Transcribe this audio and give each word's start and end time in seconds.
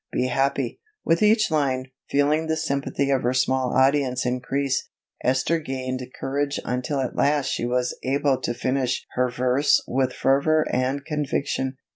Be 0.11 0.29
happy." 0.29 0.79
With 1.05 1.21
each 1.21 1.51
line, 1.51 1.91
feeling 2.09 2.47
the 2.47 2.57
sympathy 2.57 3.11
of 3.11 3.21
her 3.21 3.35
small 3.35 3.71
audience 3.77 4.25
increase, 4.25 4.89
Esther 5.23 5.59
gained 5.59 6.01
courage 6.19 6.59
until 6.65 7.01
at 7.01 7.15
last 7.15 7.49
she 7.49 7.67
was 7.67 7.95
able 8.01 8.41
to 8.41 8.55
finish 8.55 9.05
her 9.11 9.29
verse 9.29 9.79
with 9.87 10.11
fervor 10.11 10.65
and 10.71 11.05
conviction. 11.05 11.77